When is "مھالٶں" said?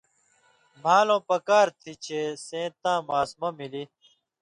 0.83-1.21